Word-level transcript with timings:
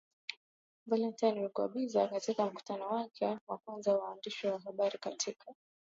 Valentine 0.85 1.39
Rugwabiza 1.41 2.07
katika 2.07 2.45
mkutano 2.45 2.89
wake 2.89 3.37
wa 3.47 3.57
kwanza 3.57 3.91
na 3.93 3.97
waandishi 3.99 4.47
wa 4.47 4.59
habari 4.59 4.97
katika 4.99 5.53